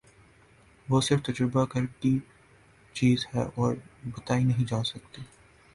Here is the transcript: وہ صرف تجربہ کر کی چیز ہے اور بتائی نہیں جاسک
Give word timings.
وہ 0.87 1.01
صرف 1.01 1.21
تجربہ 1.25 1.65
کر 1.65 1.85
کی 1.99 2.17
چیز 2.95 3.25
ہے 3.35 3.43
اور 3.55 3.75
بتائی 4.07 4.43
نہیں 4.43 4.65
جاسک 4.67 5.19